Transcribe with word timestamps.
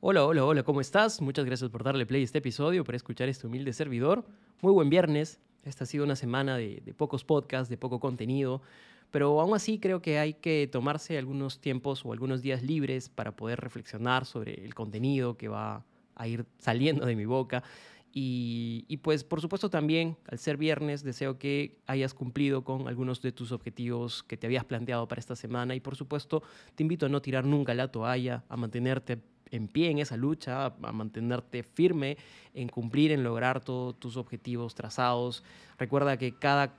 Hola, 0.00 0.24
hola, 0.24 0.44
hola, 0.44 0.62
¿cómo 0.62 0.80
estás? 0.80 1.20
Muchas 1.20 1.44
gracias 1.44 1.70
por 1.70 1.82
darle 1.82 2.06
play 2.06 2.20
a 2.20 2.24
este 2.24 2.38
episodio, 2.38 2.84
por 2.84 2.94
escuchar 2.94 3.28
este 3.28 3.48
humilde 3.48 3.72
servidor. 3.72 4.24
Muy 4.62 4.72
buen 4.72 4.88
viernes. 4.88 5.40
Esta 5.64 5.82
ha 5.82 5.86
sido 5.88 6.04
una 6.04 6.14
semana 6.14 6.56
de, 6.56 6.94
pocos 6.96 7.24
podcasts, 7.24 7.68
de 7.68 7.76
poco 7.78 7.98
contenido, 7.98 8.62
pero 9.10 9.40
aún 9.40 9.56
así 9.56 9.80
creo 9.80 10.00
que 10.00 10.20
hay 10.20 10.34
que 10.34 10.68
tomarse 10.70 11.18
algunos 11.18 11.60
tiempos 11.60 12.04
o 12.04 12.12
algunos 12.12 12.42
días 12.42 12.62
libres 12.62 13.08
para 13.08 13.34
poder 13.34 13.58
reflexionar 13.58 14.24
sobre 14.24 14.64
el 14.64 14.72
contenido 14.72 15.36
que 15.36 15.48
va 15.48 15.84
a 16.14 16.28
ir 16.28 16.46
saliendo 16.58 17.04
de 17.04 17.16
mi 17.16 17.24
boca. 17.24 17.64
Y, 18.12 18.84
y, 18.86 18.98
pues 18.98 19.24
por 19.24 19.40
supuesto 19.40 19.68
también, 19.68 20.16
al 20.28 20.38
ser 20.38 20.58
viernes, 20.58 21.02
deseo 21.02 21.38
que 21.38 21.76
hayas 21.86 22.14
cumplido 22.14 22.62
con 22.62 22.86
algunos 22.86 23.20
de 23.20 23.32
tus 23.32 23.50
objetivos 23.50 24.22
que 24.22 24.36
te 24.36 24.46
habías 24.46 24.64
planteado 24.64 25.08
para 25.08 25.18
esta 25.18 25.34
semana. 25.34 25.74
Y 25.74 25.80
por 25.80 25.96
supuesto, 25.96 26.44
te 26.76 26.84
invito 26.84 27.06
a 27.06 27.08
no 27.08 27.20
tirar 27.20 27.44
nunca 27.44 27.74
la 27.74 27.90
toalla, 27.90 28.44
a 28.48 28.56
mantenerte 28.56 29.18
en 29.50 29.68
pie 29.68 29.90
en 29.90 29.98
esa 29.98 30.16
lucha, 30.16 30.66
a 30.66 30.92
mantenerte 30.92 31.62
firme 31.62 32.16
en 32.54 32.68
cumplir, 32.68 33.12
en 33.12 33.22
lograr 33.22 33.60
todos 33.60 33.98
tus 33.98 34.16
objetivos 34.16 34.74
trazados. 34.74 35.44
Recuerda 35.78 36.16
que 36.16 36.36
cada, 36.36 36.74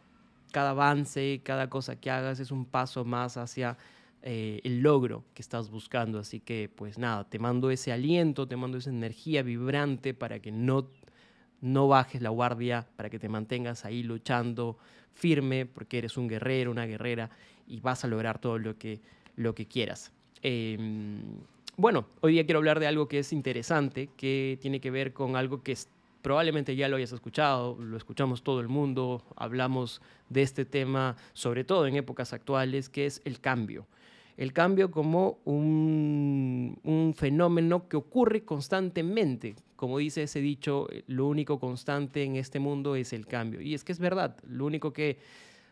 cada 0.52 0.72
avance, 0.72 1.42
cada 1.44 1.70
cosa 1.70 1.96
que 1.96 2.12
hagas 2.12 2.40
es 2.40 2.52
un 2.52 2.66
paso 2.66 3.06
más 3.06 3.38
hacia 3.38 3.78
eh, 4.22 4.60
el 4.66 4.82
logro 4.82 5.24
que 5.34 5.42
estás 5.42 5.70
buscando. 5.70 6.20
Así 6.20 6.40
que 6.40 6.70
pues 6.74 6.98
nada, 6.98 7.30
te 7.30 7.40
mando 7.40 7.72
ese 7.72 7.92
aliento, 7.92 8.48
te 8.48 8.58
mando 8.58 8.78
esa 8.78 8.90
energía 8.90 9.44
vibrante 9.44 10.14
para 10.14 10.40
que 10.40 10.52
no, 10.52 10.90
no 11.62 11.88
bajes 11.88 12.22
la 12.22 12.30
guardia, 12.30 12.88
para 12.98 13.10
que 13.10 13.20
te 13.20 13.30
mantengas 13.30 13.86
ahí 13.86 14.04
luchando 14.04 14.78
firme, 15.14 15.66
porque 15.66 16.00
eres 16.00 16.18
un 16.18 16.28
guerrero, 16.28 16.72
una 16.72 16.86
guerrera 16.86 17.30
y 17.68 17.80
vas 17.80 18.04
a 18.04 18.08
lograr 18.08 18.40
todo 18.40 18.58
lo 18.58 18.78
que, 18.78 19.02
lo 19.36 19.56
que 19.56 19.68
quieras. 19.68 20.12
Eh, 20.42 20.78
bueno, 21.80 22.08
hoy 22.20 22.34
día 22.34 22.46
quiero 22.46 22.60
hablar 22.60 22.82
de 22.82 22.88
algo 22.88 23.08
que 23.08 23.20
es 23.20 23.32
interesante, 23.32 24.10
que 24.18 24.58
tiene 24.62 24.82
que 24.82 24.92
ver 24.92 25.14
con 25.14 25.38
algo 25.38 25.64
que 25.64 25.78
probablemente 26.22 26.76
ya 26.76 26.90
lo 26.90 26.98
hayas 26.98 27.14
escuchado, 27.14 27.78
lo 27.80 27.96
escuchamos 27.96 28.44
todo 28.44 28.60
el 28.60 28.68
mundo, 28.68 29.24
hablamos 29.38 30.02
de 30.28 30.42
este 30.42 30.66
tema, 30.66 31.16
sobre 31.32 31.64
todo 31.64 31.88
en 31.88 31.96
épocas 31.96 32.34
actuales, 32.34 32.90
que 32.90 33.06
es 33.06 33.22
el 33.24 33.40
cambio. 33.40 33.88
El 34.36 34.52
cambio 34.52 34.92
como 34.92 35.40
un, 35.46 37.14
fenómeno 37.16 37.88
que 37.88 37.96
ocurre 37.96 38.44
constantemente. 38.44 39.56
Como 39.78 40.00
dice 40.00 40.24
ese 40.24 40.42
dicho, 40.42 40.88
lo 41.08 41.28
único 41.28 41.62
constante 41.62 42.24
en 42.24 42.36
este 42.36 42.60
mundo 42.60 42.98
es 42.98 43.14
el 43.14 43.26
cambio. 43.26 43.62
Y 43.62 43.74
es 43.74 43.86
que 43.86 43.94
es 43.94 44.00
verdad, 44.00 44.36
lo 44.46 44.66
único 44.66 44.92
que 44.92 45.18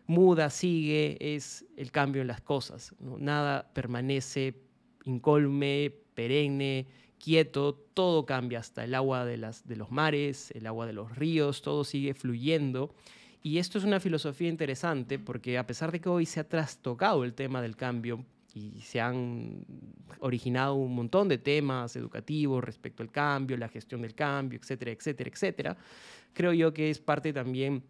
muda, 0.05 0.49
sigue, 0.49 1.17
es 1.19 1.65
el 1.75 1.91
cambio 1.91 2.21
en 2.21 2.29
las 2.29 2.39
cosas. 2.39 2.95
Nada 2.99 3.69
permanece 3.73 4.66
incólume, 5.07 5.93
perenne, 6.13 6.87
quieto, 7.17 7.73
todo 7.93 8.25
cambia, 8.25 8.59
hasta 8.59 8.83
el 8.83 8.93
agua 8.95 9.25
de, 9.25 9.37
las, 9.37 9.67
de 9.67 9.75
los 9.75 9.91
mares, 9.91 10.51
el 10.51 10.67
agua 10.67 10.85
de 10.85 10.93
los 10.93 11.15
ríos, 11.15 11.61
todo 11.61 11.83
sigue 11.83 12.13
fluyendo. 12.13 12.93
Y 13.41 13.59
esto 13.59 13.77
es 13.77 13.83
una 13.83 13.99
filosofía 13.99 14.49
interesante 14.49 15.19
porque 15.19 15.57
a 15.57 15.65
pesar 15.65 15.91
de 15.91 16.01
que 16.01 16.09
hoy 16.09 16.25
se 16.25 16.39
ha 16.39 16.47
trastocado 16.47 17.23
el 17.23 17.33
tema 17.33 17.61
del 17.61 17.75
cambio 17.75 18.25
y 18.53 18.81
se 18.81 18.99
han 18.99 19.65
originado 20.19 20.75
un 20.75 20.95
montón 20.95 21.27
de 21.27 21.37
temas 21.37 21.95
educativos 21.95 22.63
respecto 22.63 23.03
al 23.03 23.11
cambio, 23.11 23.55
la 23.55 23.69
gestión 23.69 24.01
del 24.01 24.15
cambio, 24.15 24.59
etcétera, 24.59 24.91
etcétera, 24.91 25.29
etcétera, 25.29 25.77
creo 26.33 26.53
yo 26.53 26.73
que 26.73 26.89
es 26.89 26.99
parte 26.99 27.33
también 27.33 27.83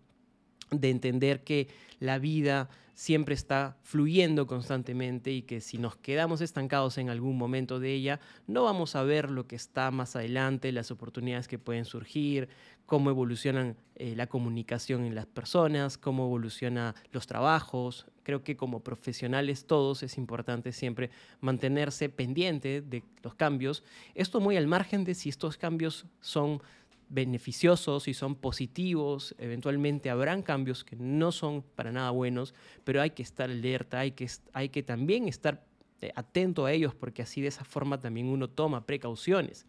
de 0.72 0.90
entender 0.90 1.44
que 1.44 1.68
la 2.00 2.20
vida 2.20 2.70
siempre 2.98 3.36
está 3.36 3.78
fluyendo 3.84 4.48
constantemente 4.48 5.32
y 5.32 5.44
que 5.44 5.62
si 5.62 5.78
nos 5.78 5.96
quedamos 5.98 6.42
estancados 6.42 6.98
en 6.98 7.12
algún 7.12 7.38
momento 7.38 7.80
de 7.80 7.94
ella, 7.94 8.20
no 8.48 8.64
vamos 8.64 8.96
a 8.96 9.04
ver 9.04 9.30
lo 9.30 9.46
que 9.46 9.56
está 9.56 9.92
más 9.92 10.16
adelante, 10.16 10.72
las 10.72 10.90
oportunidades 10.90 11.48
que 11.48 11.60
pueden 11.60 11.86
surgir, 11.86 12.50
cómo 12.88 13.12
evolucionan 13.12 13.78
eh, 13.98 14.16
la 14.16 14.26
comunicación 14.26 15.06
en 15.06 15.14
las 15.14 15.28
personas, 15.28 16.00
cómo 16.00 16.26
evolucionan 16.26 16.96
los 17.12 17.28
trabajos. 17.28 18.08
Creo 18.24 18.44
que 18.44 18.58
como 18.58 18.80
profesionales 18.80 19.66
todos 19.68 20.02
es 20.02 20.18
importante 20.18 20.72
siempre 20.72 21.12
mantenerse 21.40 22.10
pendiente 22.10 22.82
de 22.82 23.04
los 23.22 23.36
cambios. 23.36 23.84
Esto 24.16 24.40
muy 24.40 24.58
al 24.58 24.66
margen 24.66 25.04
de 25.04 25.14
si 25.14 25.30
estos 25.30 25.56
cambios 25.58 26.08
son 26.20 26.64
beneficiosos 27.10 28.08
y 28.08 28.14
son 28.14 28.36
positivos, 28.36 29.36
eventualmente 29.38 30.10
habrán 30.10 30.42
cambios 30.42 30.84
que 30.84 30.96
no 30.96 31.32
son 31.32 31.62
para 31.62 31.92
nada 31.92 32.12
buenos, 32.12 32.54
pero 32.84 33.02
hay 33.02 33.12
que 33.12 33.24
estar 33.24 33.50
alerta, 33.50 34.00
hay 34.00 34.12
que, 34.12 34.30
hay 34.54 34.70
que 34.70 34.84
también 34.84 35.28
estar 35.28 35.66
eh, 36.02 36.12
atento 36.16 36.66
a 36.66 36.72
ellos 36.72 36.94
porque 36.94 37.22
así 37.22 37.42
de 37.42 37.48
esa 37.48 37.64
forma 37.64 38.00
también 38.00 38.28
uno 38.28 38.50
toma 38.50 38.86
precauciones. 38.86 39.66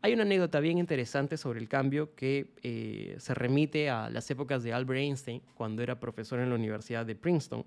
Hay 0.00 0.12
una 0.12 0.22
anécdota 0.22 0.60
bien 0.60 0.78
interesante 0.78 1.36
sobre 1.36 1.58
el 1.58 1.68
cambio 1.68 2.14
que 2.14 2.52
eh, 2.62 3.16
se 3.18 3.34
remite 3.34 3.90
a 3.90 4.08
las 4.10 4.30
épocas 4.30 4.62
de 4.62 4.72
Albert 4.72 5.00
Einstein, 5.00 5.42
cuando 5.54 5.82
era 5.82 5.98
profesor 5.98 6.38
en 6.38 6.50
la 6.50 6.54
Universidad 6.54 7.04
de 7.04 7.16
Princeton. 7.16 7.64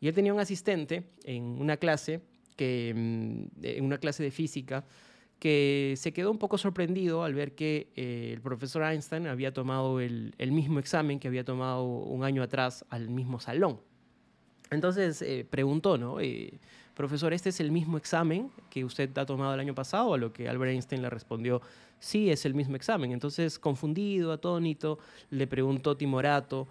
Y 0.00 0.08
él 0.08 0.14
tenía 0.14 0.32
un 0.32 0.40
asistente 0.40 1.04
en 1.24 1.42
una 1.42 1.76
clase, 1.76 2.22
que, 2.56 2.94
mm, 2.96 3.64
en 3.64 3.84
una 3.84 3.98
clase 3.98 4.22
de 4.22 4.30
física, 4.30 4.86
que 5.44 5.92
se 5.98 6.14
quedó 6.14 6.30
un 6.30 6.38
poco 6.38 6.56
sorprendido 6.56 7.22
al 7.22 7.34
ver 7.34 7.54
que 7.54 7.88
eh, 7.96 8.30
el 8.32 8.40
profesor 8.40 8.82
Einstein 8.82 9.26
había 9.26 9.52
tomado 9.52 10.00
el, 10.00 10.32
mismo 10.38 10.78
examen 10.78 11.20
que 11.20 11.28
había 11.28 11.44
tomado 11.44 11.84
un 11.84 12.24
año 12.24 12.42
atrás 12.42 12.86
al 12.88 13.10
mismo 13.10 13.38
salón. 13.38 13.78
Entonces 14.70 15.20
eh, 15.20 15.46
preguntó, 15.50 15.98
¿no? 15.98 16.18
Eh, 16.18 16.58
profesor, 16.94 17.34
¿este 17.34 17.50
es 17.50 17.60
el 17.60 17.72
mismo 17.72 17.98
examen 17.98 18.50
que 18.70 18.86
usted 18.86 19.18
ha 19.18 19.26
tomado 19.26 19.52
el 19.52 19.60
año 19.60 19.74
pasado? 19.74 20.14
A 20.14 20.16
lo 20.16 20.32
que 20.32 20.48
Albert 20.48 20.72
Einstein 20.72 21.02
le 21.02 21.10
respondió, 21.10 21.60
sí, 21.98 22.30
es 22.30 22.46
el 22.46 22.54
mismo 22.54 22.74
examen. 22.76 23.12
Entonces, 23.12 23.58
confundido, 23.58 24.32
atónito, 24.32 24.98
le 25.28 25.46
preguntó 25.46 25.94
Timorato, 25.94 26.68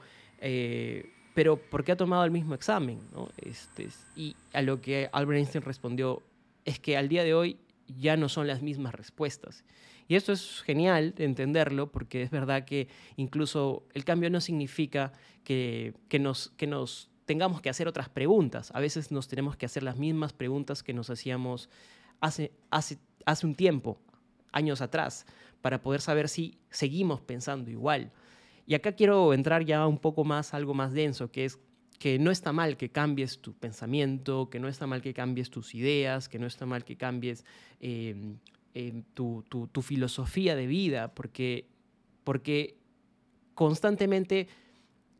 pero 1.36 1.58
¿por 1.58 1.84
qué 1.84 1.92
ha 1.92 1.96
tomado 1.96 2.26
el 2.26 2.32
mismo 2.32 2.56
examen? 2.56 2.98
¿no? 3.14 3.30
Este, 3.38 3.90
y 4.16 4.36
a 4.52 4.64
lo 4.64 4.82
que 4.82 5.12
Albert 5.14 5.38
Einstein 5.38 5.64
respondió, 5.64 6.24
es 6.66 6.80
que 6.80 6.98
al 6.98 7.08
día 7.08 7.24
de 7.24 7.36
hoy 7.36 7.60
ya 7.88 8.18
no 8.18 8.30
son 8.30 8.48
las 8.48 8.62
mismas 8.62 8.94
respuestas. 8.94 9.64
Y 10.08 10.16
esto 10.16 10.32
es 10.34 10.62
genial 10.62 11.14
entenderlo 11.18 11.92
porque 11.92 12.22
es 12.22 12.30
verdad 12.30 12.66
que 12.66 12.88
incluso 13.16 13.88
el 13.94 14.04
cambio 14.04 14.30
no 14.30 14.42
significa 14.42 15.14
que, 15.44 15.94
que, 16.10 16.20
nos, 16.20 16.50
que 16.58 16.68
nos 16.68 17.10
tengamos 17.26 17.62
que 17.62 17.70
hacer 17.70 17.88
otras 17.88 18.10
preguntas. 18.10 18.72
A 18.74 18.80
veces 18.80 19.12
nos 19.12 19.28
tenemos 19.28 19.56
que 19.56 19.66
hacer 19.66 19.84
las 19.84 19.98
mismas 19.98 20.34
preguntas 20.34 20.84
que 20.84 20.94
nos 20.94 21.10
hacíamos 21.10 21.70
hace, 22.20 22.52
hace, 22.70 23.00
hace 23.26 23.46
un 23.46 23.56
tiempo, 23.56 23.98
años 24.52 24.82
atrás, 24.82 25.26
para 25.62 25.82
poder 25.82 26.02
saber 26.02 26.28
si 26.28 26.58
seguimos 26.70 27.22
pensando 27.22 27.70
igual. 27.72 28.12
Y 28.66 28.76
acá 28.76 28.94
quiero 28.94 29.34
entrar 29.34 29.66
ya 29.66 29.88
un 29.88 29.98
poco 29.98 30.24
más, 30.24 30.54
algo 30.54 30.74
más 30.74 30.94
denso, 30.94 31.32
que 31.32 31.46
es 31.46 31.60
que 32.04 32.20
no 32.20 32.32
está 32.32 32.52
mal 32.52 32.76
que 32.76 32.90
cambies 32.90 33.40
tu 33.40 33.54
pensamiento, 33.54 34.50
que 34.50 34.60
no 34.60 34.68
está 34.68 34.86
mal 34.86 35.02
que 35.02 35.14
cambies 35.14 35.50
tus 35.50 35.74
ideas, 35.74 36.28
que 36.28 36.38
no 36.38 36.48
está 36.48 36.66
mal 36.66 36.84
que 36.84 36.98
cambies 36.98 37.46
eh, 37.80 38.36
tu, 39.14 39.46
tu, 39.48 39.68
tu, 39.68 39.82
filosofía 39.82 40.54
de 40.58 40.68
vida, 40.68 41.16
porque, 41.16 41.66
porque 42.26 42.76
constantemente 43.56 44.50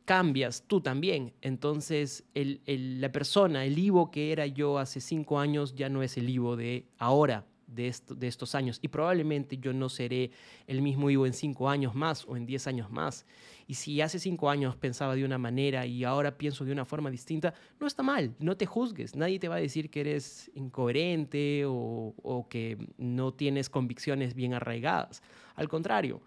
cambias 0.04 0.64
tú 0.66 0.82
también. 0.82 1.32
Entonces, 1.40 2.24
el, 2.34 2.60
el, 2.66 3.00
la 3.00 3.10
persona, 3.10 3.64
el 3.64 3.78
Ivo 3.78 4.10
que 4.10 4.30
era 4.30 4.44
yo 4.46 4.78
hace 4.78 5.00
cinco 5.00 5.38
años, 5.40 5.74
ya 5.74 5.88
no 5.88 6.02
es 6.02 6.18
el 6.18 6.28
Ivo 6.28 6.54
de 6.54 6.84
ahora 6.98 7.46
de, 7.74 7.88
esto, 7.88 8.14
de 8.14 8.26
estos 8.26 8.54
años. 8.54 8.78
Y 8.82 8.88
probablemente 8.88 9.58
yo 9.58 9.72
no 9.72 9.88
seré 9.88 10.30
el 10.66 10.82
mismo 10.82 11.10
Ivo 11.10 11.26
en 11.26 11.32
cinco 11.32 11.68
años 11.68 11.94
más 11.94 12.24
o 12.26 12.36
en 12.36 12.46
diez 12.46 12.66
años 12.66 12.90
más. 12.90 13.26
Y 13.66 13.74
si 13.74 14.00
hace 14.00 14.18
cinco 14.18 14.50
años 14.50 14.76
pensaba 14.76 15.14
de 15.14 15.24
una 15.24 15.38
manera 15.38 15.86
y 15.86 16.04
ahora 16.04 16.36
pienso 16.36 16.64
de 16.64 16.72
una 16.72 16.84
forma 16.84 17.10
distinta, 17.10 17.54
no 17.80 17.86
está 17.86 18.02
mal, 18.02 18.34
no 18.38 18.56
te 18.56 18.66
juzgues. 18.66 19.16
Nadie 19.16 19.38
te 19.38 19.48
va 19.48 19.56
a 19.56 19.60
decir 19.60 19.90
que 19.90 20.00
eres 20.00 20.50
incoherente 20.54 21.64
o, 21.66 22.14
o 22.22 22.48
que 22.48 22.78
no 22.98 23.32
tienes 23.32 23.70
convicciones 23.70 24.34
bien 24.34 24.54
arraigadas. 24.54 25.22
Al 25.54 25.68
contrario, 25.68 26.20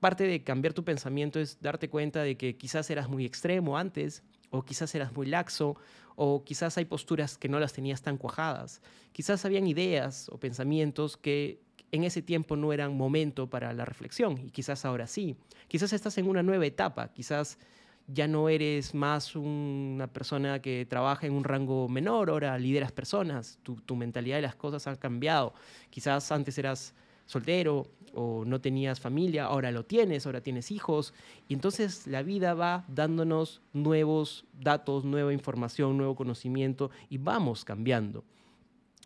parte 0.00 0.24
de 0.24 0.42
cambiar 0.42 0.72
tu 0.72 0.84
pensamiento 0.84 1.38
es 1.38 1.60
darte 1.60 1.90
cuenta 1.90 2.22
de 2.22 2.36
que 2.36 2.56
quizás 2.56 2.90
eras 2.90 3.08
muy 3.08 3.26
extremo 3.26 3.76
antes 3.76 4.22
o 4.50 4.64
quizás 4.64 4.94
eras 4.94 5.12
muy 5.12 5.26
laxo, 5.26 5.76
o 6.16 6.44
quizás 6.44 6.76
hay 6.78 6.84
posturas 6.84 7.38
que 7.38 7.48
no 7.48 7.58
las 7.60 7.72
tenías 7.72 8.02
tan 8.02 8.16
cuajadas, 8.16 8.82
quizás 9.12 9.44
habían 9.44 9.66
ideas 9.66 10.28
o 10.30 10.38
pensamientos 10.38 11.16
que 11.16 11.60
en 11.92 12.04
ese 12.04 12.22
tiempo 12.22 12.56
no 12.56 12.72
eran 12.72 12.96
momento 12.96 13.48
para 13.48 13.72
la 13.72 13.84
reflexión 13.84 14.38
y 14.38 14.50
quizás 14.50 14.84
ahora 14.84 15.06
sí, 15.06 15.36
quizás 15.68 15.92
estás 15.92 16.18
en 16.18 16.28
una 16.28 16.42
nueva 16.42 16.66
etapa, 16.66 17.08
quizás 17.12 17.58
ya 18.06 18.26
no 18.26 18.48
eres 18.48 18.94
más 18.94 19.36
una 19.36 20.08
persona 20.08 20.60
que 20.60 20.86
trabaja 20.86 21.26
en 21.26 21.32
un 21.32 21.44
rango 21.44 21.88
menor, 21.88 22.30
ahora 22.30 22.58
lideras 22.58 22.92
personas, 22.92 23.58
tu, 23.62 23.76
tu 23.76 23.96
mentalidad 23.96 24.36
de 24.36 24.42
las 24.42 24.56
cosas 24.56 24.86
ha 24.86 24.96
cambiado, 24.96 25.54
quizás 25.90 26.30
antes 26.32 26.58
eras 26.58 26.94
soltero 27.30 27.86
o 28.12 28.44
no 28.44 28.60
tenías 28.60 28.98
familia, 28.98 29.44
ahora 29.44 29.70
lo 29.70 29.84
tienes, 29.84 30.26
ahora 30.26 30.40
tienes 30.40 30.72
hijos. 30.72 31.14
Y 31.48 31.54
entonces 31.54 32.08
la 32.08 32.22
vida 32.22 32.54
va 32.54 32.84
dándonos 32.88 33.62
nuevos 33.72 34.44
datos, 34.52 35.04
nueva 35.04 35.32
información, 35.32 35.96
nuevo 35.96 36.16
conocimiento 36.16 36.90
y 37.08 37.18
vamos 37.18 37.64
cambiando. 37.64 38.24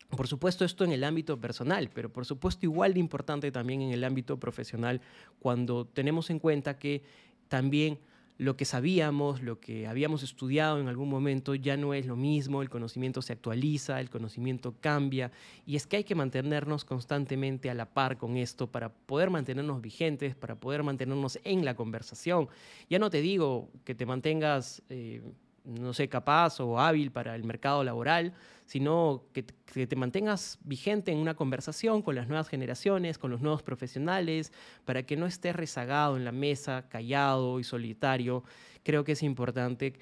Por 0.08 0.26
supuesto 0.26 0.64
esto 0.64 0.84
en 0.84 0.92
el 0.92 1.04
ámbito 1.04 1.38
personal, 1.38 1.90
pero 1.92 2.10
por 2.10 2.24
supuesto 2.24 2.64
igual 2.64 2.94
de 2.94 3.00
importante 3.00 3.50
también 3.50 3.82
en 3.82 3.90
el 3.90 4.04
ámbito 4.04 4.38
profesional 4.38 5.02
cuando 5.38 5.84
tenemos 5.86 6.30
en 6.30 6.38
cuenta 6.38 6.78
que 6.78 7.02
también 7.48 7.98
lo 8.36 8.56
que 8.56 8.64
sabíamos, 8.64 9.42
lo 9.42 9.60
que 9.60 9.86
habíamos 9.86 10.22
estudiado 10.22 10.80
en 10.80 10.88
algún 10.88 11.08
momento 11.08 11.54
ya 11.54 11.76
no 11.76 11.94
es 11.94 12.06
lo 12.06 12.16
mismo, 12.16 12.62
el 12.62 12.70
conocimiento 12.70 13.22
se 13.22 13.32
actualiza, 13.32 14.00
el 14.00 14.10
conocimiento 14.10 14.74
cambia 14.80 15.30
y 15.66 15.76
es 15.76 15.86
que 15.86 15.98
hay 15.98 16.04
que 16.04 16.16
mantenernos 16.16 16.84
constantemente 16.84 17.70
a 17.70 17.74
la 17.74 17.86
par 17.86 18.16
con 18.16 18.36
esto 18.36 18.66
para 18.66 18.88
poder 18.88 19.30
mantenernos 19.30 19.80
vigentes, 19.80 20.34
para 20.34 20.56
poder 20.56 20.82
mantenernos 20.82 21.38
en 21.44 21.64
la 21.64 21.76
conversación. 21.76 22.48
Ya 22.90 22.98
no 22.98 23.08
te 23.10 23.20
digo 23.20 23.70
que 23.84 23.94
te 23.94 24.06
mantengas... 24.06 24.82
Eh, 24.88 25.22
no 25.64 25.92
sé, 25.94 26.08
capaz 26.08 26.60
o 26.60 26.78
hábil 26.78 27.10
para 27.10 27.34
el 27.34 27.44
mercado 27.44 27.82
laboral, 27.84 28.34
sino 28.66 29.24
que, 29.32 29.42
te 29.42 29.96
mantengas 29.96 30.58
vigente 30.62 31.10
en 31.10 31.18
una 31.18 31.34
conversación 31.34 32.02
con 32.02 32.14
las 32.14 32.28
nuevas 32.28 32.48
generaciones, 32.48 33.18
con 33.18 33.30
los 33.30 33.40
nuevos 33.40 33.62
profesionales, 33.62 34.52
para 34.84 35.04
que 35.04 35.16
no 35.16 35.26
estés 35.26 35.56
rezagado 35.56 36.16
en 36.16 36.24
la 36.24 36.32
mesa, 36.32 36.88
callado 36.88 37.58
y 37.60 37.64
solitario. 37.64 38.44
Creo 38.82 39.04
que 39.04 39.12
es 39.12 39.22
importante 39.22 39.94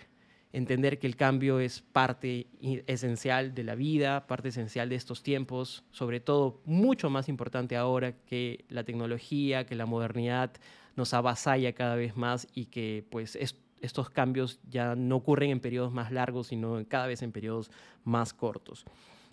entender 0.52 0.98
que 0.98 1.06
el 1.06 1.16
cambio 1.16 1.60
es 1.60 1.80
parte 1.80 2.46
esencial 2.86 3.54
de 3.54 3.64
la 3.64 3.74
vida, 3.74 4.26
parte 4.26 4.48
esencial 4.48 4.88
de 4.88 4.96
estos 4.96 5.22
tiempos, 5.22 5.84
sobre 5.90 6.20
todo 6.20 6.60
mucho 6.66 7.08
más 7.08 7.28
importante 7.28 7.76
ahora 7.76 8.12
que 8.12 8.64
la 8.68 8.84
tecnología, 8.84 9.64
que 9.64 9.74
la 9.74 9.86
modernidad 9.86 10.52
nos 10.94 11.14
avasalla 11.14 11.72
cada 11.72 11.96
vez 11.96 12.16
más 12.16 12.46
y 12.54 12.66
que 12.66 13.06
pues 13.10 13.34
es 13.36 13.54
estos 13.82 14.10
cambios 14.10 14.60
ya 14.70 14.94
no 14.96 15.16
ocurren 15.16 15.50
en 15.50 15.60
periodos 15.60 15.92
más 15.92 16.10
largos, 16.10 16.48
sino 16.48 16.82
cada 16.88 17.06
vez 17.06 17.22
en 17.22 17.32
periodos 17.32 17.70
más 18.04 18.32
cortos. 18.32 18.84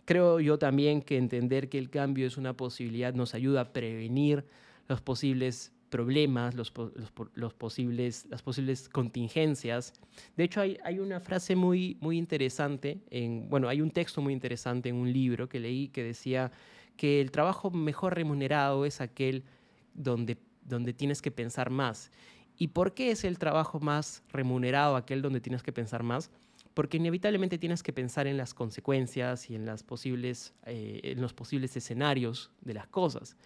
Creo 0.06 0.40
yo 0.40 0.58
también 0.58 1.02
que 1.02 1.18
entender 1.18 1.70
que 1.70 1.78
el 1.78 1.90
cambio 1.90 2.28
es 2.28 2.38
una 2.38 2.54
posibilidad 2.54 3.14
nos 3.14 3.36
ayuda 3.36 3.62
a 3.62 3.74
prevenir 3.74 4.44
los 4.88 5.02
posibles 5.02 5.72
problemas, 5.90 6.56
los, 6.56 6.72
posibles, 6.72 8.26
las 8.30 8.42
posibles 8.42 8.90
contingencias. 8.90 9.94
De 10.38 10.44
hecho, 10.44 10.62
hay, 10.62 10.78
hay, 10.84 11.00
una 11.00 11.20
frase 11.20 11.56
muy, 11.56 11.98
muy 12.00 12.18
interesante, 12.18 13.00
en, 13.10 13.50
bueno, 13.50 13.68
hay 13.68 13.82
un 13.82 13.92
texto 13.92 14.22
muy 14.22 14.34
interesante 14.34 14.90
en 14.90 14.96
un 14.96 15.12
libro 15.12 15.50
que 15.50 15.60
leí 15.60 15.90
que 15.90 16.04
decía 16.04 16.52
que 16.96 17.22
el 17.22 17.32
trabajo 17.32 17.72
mejor 17.72 18.16
remunerado 18.16 18.86
es 18.86 19.02
aquel 19.02 19.44
donde, 19.94 20.38
donde 20.64 20.94
tienes 20.94 21.22
que 21.22 21.32
pensar 21.32 21.70
más. 21.70 22.12
¿Y 22.62 22.68
por 22.68 22.94
qué 22.94 23.12
es 23.12 23.24
el 23.24 23.40
trabajo 23.40 23.80
más 23.80 24.22
remunerado, 24.34 24.98
aquel 24.98 25.22
donde 25.22 25.40
tienes 25.40 25.64
que 25.64 25.72
pensar 25.72 26.04
más? 26.04 26.30
Porque 26.74 26.98
inevitablemente 26.98 27.58
tienes 27.58 27.82
que 27.84 27.94
pensar 27.94 28.28
en 28.28 28.36
las 28.36 28.54
consecuencias 28.54 29.50
y 29.50 29.56
en, 29.56 29.66
eh, 29.70 31.00
en 31.04 31.22
los 31.22 31.34
posibles 31.34 31.78
escenarios 31.78 32.52
de 32.62 32.74
las 32.74 32.88
cosas. 32.88 33.38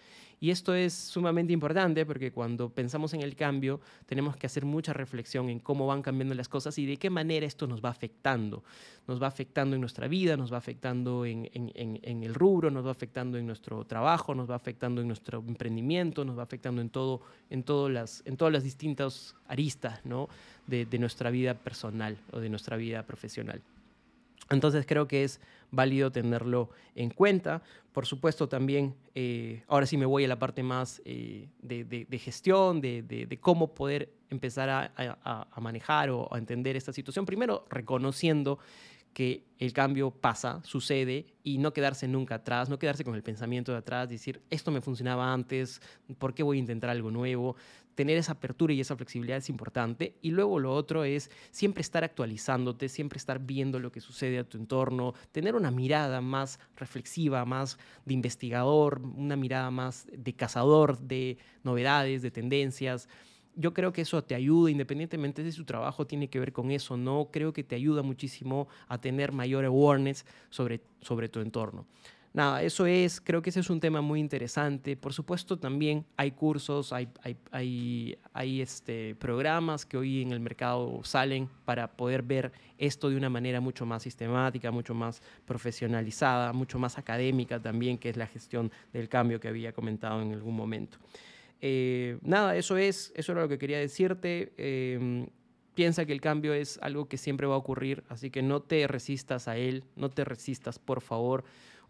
Y 0.44 0.52
esto 0.52 0.76
es 0.76 0.94
sumamente 0.94 1.54
importante 1.54 2.06
porque 2.06 2.34
cuando 2.34 2.68
pensamos 2.68 3.14
en 3.14 3.22
el 3.22 3.34
cambio 3.34 3.80
tenemos 4.06 4.36
que 4.36 4.46
hacer 4.46 4.66
mucha 4.66 4.92
reflexión 4.92 5.48
en 5.48 5.62
cómo 5.62 5.88
van 5.88 6.02
cambiando 6.02 6.36
las 6.36 6.50
cosas 6.50 6.78
y 6.80 6.86
de 6.86 6.98
qué 6.98 7.10
manera 7.10 7.46
esto 7.46 7.66
nos 7.66 7.82
va 7.82 7.88
afectando. 7.88 8.62
Nos 9.08 9.24
va 9.24 9.28
afectando 9.28 9.76
en 9.76 9.80
nuestra 9.80 10.10
vida, 10.10 10.36
nos 10.36 10.52
va 10.52 10.58
afectando 10.58 11.26
en, 11.26 11.50
el 11.56 12.34
rubro, 12.34 12.70
nos 12.72 12.86
va 12.86 12.92
afectando 12.92 13.38
en 13.38 13.48
nuestro 13.48 13.86
trabajo, 13.86 14.36
nos 14.36 14.52
va 14.52 14.56
afectando 14.56 15.00
en 15.00 15.08
nuestro 15.08 15.42
emprendimiento, 15.48 16.26
nos 16.26 16.38
va 16.38 16.44
afectando 16.44 16.82
en, 16.82 16.90
todo, 16.90 17.22
en, 17.50 17.64
todas, 17.64 17.94
las, 17.94 18.64
distintas 18.66 19.36
aristas 19.48 20.02
de 20.68 21.00
nuestra 21.00 21.30
vida 21.30 21.54
personal 21.54 22.18
o 22.34 22.42
de 22.42 22.50
nuestra 22.50 22.76
vida 22.76 23.04
profesional. 23.04 23.62
Entonces 24.50 24.86
creo 24.86 25.08
que 25.08 25.24
es 25.24 25.40
válido 25.72 26.12
tenerlo 26.12 26.70
en 26.96 27.10
cuenta. 27.10 27.64
Por 27.92 28.06
supuesto 28.06 28.48
también, 28.48 28.96
eh, 29.16 29.64
ahora 29.68 29.86
sí 29.86 29.98
me 29.98 30.06
voy 30.06 30.26
a 30.26 30.28
la 30.28 30.40
parte 30.40 30.64
más 30.64 31.02
eh, 31.06 31.50
de, 31.62 32.20
gestión, 32.20 32.82
de, 32.82 33.38
cómo 33.42 33.74
poder 33.74 34.12
empezar 34.30 34.70
a, 34.70 35.62
manejar 35.62 36.10
o 36.10 36.34
a 36.34 36.38
entender 36.38 36.76
esta 36.76 36.94
situación. 36.94 37.26
Primero, 37.26 37.66
reconociendo 37.70 38.60
que 39.14 39.46
el 39.60 39.74
cambio 39.74 40.12
pasa, 40.12 40.62
sucede 40.64 41.28
y 41.44 41.60
no 41.60 41.72
quedarse 41.72 42.08
nunca 42.08 42.36
atrás, 42.36 42.68
no 42.68 42.80
quedarse 42.80 43.04
con 43.04 43.14
el 43.14 43.22
pensamiento 43.22 43.72
de 43.72 43.78
atrás, 43.78 44.10
decir, 44.10 44.42
esto 44.50 44.72
me 44.72 44.82
funcionaba 44.82 45.32
antes, 45.32 45.82
¿por 46.18 46.34
qué 46.34 46.42
voy 46.42 46.58
a 46.58 46.60
intentar 46.60 46.90
algo 46.90 47.12
nuevo? 47.12 47.56
Tener 47.96 48.18
esa 48.18 48.34
apertura 48.34 48.74
y 48.74 48.82
esa 48.82 48.96
flexibilidad 48.96 49.38
es 49.38 49.50
importante. 49.50 50.16
Y 50.22 50.32
luego 50.32 50.60
lo 50.60 50.74
otro 50.74 51.04
es 51.04 51.30
siempre 51.52 51.82
estar 51.82 52.04
actualizándote, 52.04 52.90
siempre 52.90 53.18
estar 53.18 53.40
viendo 53.40 53.80
lo 53.80 53.92
que 53.92 54.02
sucede 54.02 54.40
a 54.40 54.44
tu 54.44 54.58
entorno, 54.58 55.14
tener 55.32 55.56
una 55.56 55.72
mirada 55.72 56.22
más 56.22 56.60
reflexiva, 56.76 57.46
más 57.46 57.78
de 58.06 58.14
investigador, 58.14 59.02
una 59.02 59.36
mirada 59.36 59.72
más 59.72 60.08
de 60.12 60.34
cazador 60.34 61.00
de 61.00 61.38
novedades, 61.64 62.22
de 62.22 62.32
tendencias 62.32 63.08
yo 63.56 63.74
creo 63.74 63.94
que 63.94 64.02
eso 64.02 64.24
te 64.24 64.36
ayuda, 64.36 64.72
independientemente 64.72 65.44
de 65.44 65.52
si 65.52 65.58
su 65.58 65.66
trabajo 65.66 66.08
tiene 66.08 66.30
que 66.30 66.40
ver 66.40 66.54
con 66.54 66.72
eso, 66.72 66.98
no 66.98 67.30
creo 67.32 67.54
que 67.54 67.64
te 67.64 67.76
ayuda 67.76 68.02
muchísimo 68.02 68.68
a 68.88 69.00
tener 69.00 69.32
mayor 69.32 69.66
awareness 69.66 70.26
sobre, 70.50 70.82
sobre 71.02 71.30
tu 71.30 71.40
entorno. 71.40 71.86
Nada, 72.34 72.64
eso 72.64 72.88
es, 72.88 73.22
creo 73.22 73.44
que 73.44 73.52
ese 73.52 73.60
es 73.60 73.70
un 73.70 73.80
tema 73.80 74.02
muy 74.02 74.20
interesante. 74.20 74.98
Por 74.98 75.14
supuesto, 75.14 75.60
también 75.60 76.04
hay 76.18 76.32
cursos, 76.32 76.92
hay, 76.92 77.08
hay, 77.52 78.18
hay, 78.34 78.60
este, 78.60 79.14
programas 79.14 79.86
que 79.86 79.98
hoy 79.98 80.24
en 80.24 80.32
el 80.32 80.40
mercado 80.40 81.02
salen 81.04 81.48
para 81.64 81.96
poder 81.96 82.24
ver 82.24 82.52
esto 82.80 83.12
de 83.12 83.18
una 83.18 83.30
manera 83.30 83.62
mucho 83.62 83.86
más 83.86 84.02
sistemática, 84.02 84.72
mucho 84.72 84.96
más 84.96 85.22
profesionalizada, 85.46 86.54
mucho 86.54 86.80
más 86.80 86.98
académica 86.98 87.62
también, 87.62 88.00
que 88.00 88.10
es 88.10 88.18
la 88.18 88.26
gestión 88.26 88.72
del 88.92 89.10
cambio 89.10 89.40
que 89.40 89.50
había 89.50 89.72
comentado 89.72 90.20
en 90.24 90.34
algún 90.34 90.56
momento. 90.56 90.98
Eh, 91.62 92.18
nada, 92.24 92.56
eso 92.56 92.78
es, 92.78 93.14
eso 93.16 93.34
era 93.34 93.42
lo 93.44 93.48
que 93.48 93.60
quería 93.60 93.78
decirte. 93.78 94.54
Em, 94.58 95.28
piensa 95.76 96.04
que 96.08 96.14
el 96.14 96.20
cambio 96.20 96.56
es 96.56 96.80
algo 96.82 97.08
que 97.08 97.18
siempre 97.18 97.46
va 97.46 97.54
a 97.54 97.60
ocurrir, 97.60 98.04
así 98.10 98.32
que 98.32 98.42
no 98.42 98.64
te 98.64 98.88
resistas 98.88 99.48
a 99.48 99.56
él, 99.56 99.84
no 99.96 100.10
te 100.10 100.26
resistas, 100.26 100.80
por 100.80 101.02
favor. 101.02 101.44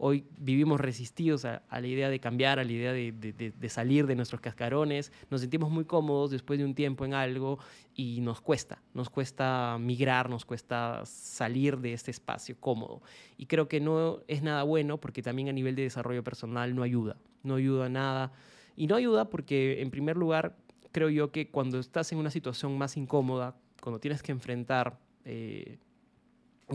Hoy 0.05 0.25
vivimos 0.37 0.81
resistidos 0.81 1.45
a, 1.45 1.63
la 1.71 1.87
idea 1.87 2.09
de 2.09 2.19
cambiar, 2.19 2.59
a 2.59 2.65
la 2.65 2.71
idea 2.73 2.91
de, 2.91 3.69
salir 3.69 4.05
de 4.05 4.17
nuestros 4.17 4.41
cascarones. 4.41 5.13
Nos 5.29 5.39
sentimos 5.39 5.71
muy 5.71 5.85
cómodos 5.85 6.29
después 6.29 6.59
de 6.59 6.65
un 6.65 6.75
tiempo 6.75 7.05
en 7.05 7.13
algo 7.13 7.57
y 7.95 8.19
nos 8.19 8.41
cuesta, 8.41 8.81
nos 8.93 9.09
cuesta 9.09 9.77
migrar, 9.79 10.29
nos 10.29 10.43
cuesta 10.43 11.05
salir 11.05 11.77
de 11.77 11.93
este 11.93 12.11
espacio 12.11 12.57
cómodo. 12.59 13.01
Y 13.37 13.45
creo 13.45 13.69
que 13.69 13.79
no 13.79 14.19
es 14.27 14.43
nada 14.43 14.63
bueno 14.63 14.99
porque 14.99 15.21
también 15.21 15.47
a 15.47 15.53
nivel 15.53 15.73
de 15.73 15.83
desarrollo 15.83 16.21
personal 16.21 16.75
no 16.75 16.83
ayuda, 16.83 17.15
no 17.41 17.55
ayuda 17.55 17.85
a 17.85 17.89
nada. 17.89 18.33
Y 18.75 18.87
no 18.87 18.97
ayuda 18.97 19.29
porque, 19.29 19.81
en 19.81 19.89
primer 19.89 20.17
lugar, 20.17 20.57
creo 20.91 21.07
yo 21.07 21.31
que 21.31 21.49
cuando 21.49 21.79
estás 21.79 22.11
en 22.11 22.17
una 22.17 22.29
situación 22.29 22.77
más 22.77 22.97
incómoda, 22.97 23.55
cuando 23.79 24.01
tienes 24.01 24.21
que 24.21 24.33
enfrentar 24.33 24.99
eh, 25.23 25.77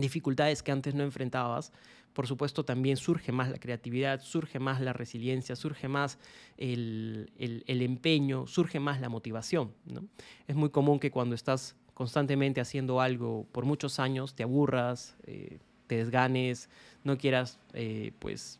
dificultades 0.01 0.63
que 0.63 0.71
antes 0.71 0.95
no 0.95 1.03
enfrentabas, 1.03 1.71
por 2.13 2.27
supuesto 2.27 2.65
también 2.65 2.97
surge 2.97 3.31
más 3.31 3.49
la 3.49 3.59
creatividad, 3.59 4.21
surge 4.21 4.59
más 4.59 4.81
la 4.81 4.93
resiliencia, 4.93 5.55
surge 5.55 5.87
más 5.87 6.17
el, 6.57 7.31
empeño, 7.67 8.47
surge 8.47 8.79
más 8.79 8.99
la 8.99 9.09
motivación. 9.09 9.73
Es 10.47 10.55
muy 10.55 10.69
común 10.69 10.99
que 10.99 11.11
cuando 11.11 11.35
estás 11.35 11.75
constantemente 11.93 12.61
haciendo 12.61 13.01
algo 13.01 13.45
por 13.51 13.65
muchos 13.65 13.99
años, 13.99 14.33
te 14.33 14.43
aburras, 14.43 15.17
eh, 15.27 15.59
te 15.87 15.97
desganes, 15.97 16.69
no 17.03 17.17
quieras 17.17 17.59
eh, 17.73 18.11
pues 18.19 18.59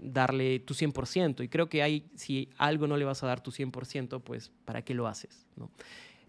darle 0.00 0.60
tu 0.60 0.74
100%. 0.74 1.44
Y 1.44 1.48
creo 1.48 1.68
que 1.68 1.82
hay, 1.82 2.04
si 2.14 2.48
algo 2.56 2.86
no 2.86 2.96
le 2.96 3.04
vas 3.04 3.22
a 3.22 3.26
dar 3.26 3.42
tu 3.42 3.50
100%, 3.50 4.20
pues 4.22 4.50
¿para 4.64 4.82
qué 4.82 4.94
lo 4.94 5.06
haces? 5.06 5.46
¿no? 5.56 5.70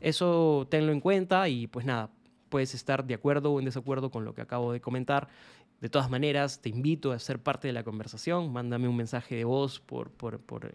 Eso 0.02 0.68
tenlo 0.70 0.92
en 0.92 1.02
cuenta 1.02 1.50
y 1.50 1.68
pues 1.68 1.86
nada, 1.86 2.10
puedes 2.50 2.74
estar 2.74 3.06
de 3.06 3.14
acuerdo 3.14 3.52
o 3.52 3.60
en 3.60 3.66
desacuerdo 3.66 4.12
con 4.12 4.26
lo 4.26 4.34
que 4.34 4.42
acabo 4.42 4.74
de 4.74 4.82
comentar. 4.82 5.28
De 5.82 5.88
todas 5.88 6.10
maneras, 6.10 6.60
te 6.62 6.70
invito 6.70 7.14
a 7.14 7.20
ser 7.20 7.40
parte 7.40 7.68
de 7.68 7.74
la 7.74 7.84
conversación. 7.84 8.52
Mándame 8.52 8.88
un 8.88 8.98
mensaje 8.98 9.36
de 9.36 9.46
voz 9.46 9.80
por, 9.80 10.12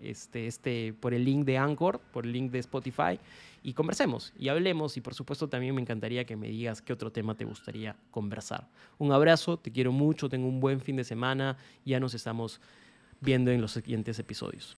este, 0.03 0.47
este, 0.47 0.95
por 0.95 1.13
el 1.13 1.25
link 1.25 1.45
de 1.45 1.59
Anchor, 1.59 2.01
por 2.13 2.25
el 2.25 2.33
link 2.33 2.51
de 2.51 2.61
Spotify 2.61 3.19
y 3.63 3.75
conversemos 3.75 4.33
y 4.39 4.49
hablemos. 4.49 4.97
Y 4.97 5.03
por 5.03 5.15
supuesto 5.15 5.49
también 5.49 5.75
me 5.75 5.83
encantaría 5.83 6.25
que 6.25 6.37
me 6.37 6.49
digas 6.49 6.81
qué 6.81 6.93
otro 6.93 7.13
tema 7.13 7.35
te 7.35 7.45
gustaría 7.45 7.97
conversar. 8.11 8.69
Un 8.97 9.13
abrazo, 9.13 9.59
te 9.59 9.71
quiero 9.71 9.93
mucho, 9.93 10.29
tengo 10.29 10.49
un 10.49 10.61
buen 10.61 10.81
fin 10.81 10.97
de 10.97 11.05
semana. 11.05 11.59
Ya 11.85 12.01
nos 12.01 12.15
estamos 12.15 12.61
viendo 13.21 13.51
en 13.51 13.61
los 13.61 13.73
siguientes 13.73 14.19
episodios. 14.19 14.73